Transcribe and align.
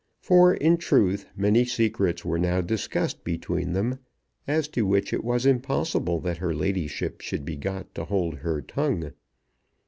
For, 0.19 0.55
in 0.55 0.77
truth, 0.77 1.27
many 1.37 1.63
secrets 1.63 2.25
were 2.25 2.39
now 2.39 2.61
discussed 2.61 3.23
between 3.23 3.73
them, 3.73 3.99
as 4.47 4.67
to 4.69 4.83
which 4.83 5.13
it 5.13 5.23
was 5.23 5.45
impossible 5.45 6.19
that 6.21 6.37
her 6.37 6.55
ladyship 6.55 7.21
should 7.21 7.45
be 7.45 7.55
got 7.55 7.93
to 7.93 8.05
hold 8.05 8.37
her 8.37 8.63
tongue. 8.63 9.11